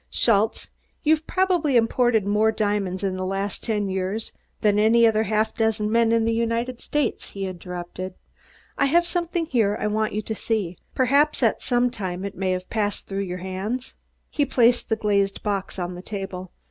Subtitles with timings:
[0.09, 0.69] "Schultze,
[1.03, 4.31] you've probably imported more diamonds in the last ten years
[4.61, 8.15] than any other half dozen men in the United States," he interrupted.
[8.79, 10.79] "I have something here I want you to see.
[10.95, 13.93] Perhaps, at some time, it may have passed through your hands."
[14.31, 16.51] He placed the glazed box on the table.